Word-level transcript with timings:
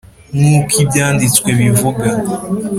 nk'uko 0.35 0.73
Ibyanditswe 0.83 1.47
bivuga. 1.59 2.07